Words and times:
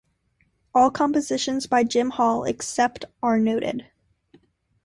All 0.73 0.89
compositions 0.89 1.67
by 1.67 1.83
Jim 1.83 2.09
Hall 2.09 2.43
except 2.45 3.05
where 3.19 3.37
noted 3.37 3.85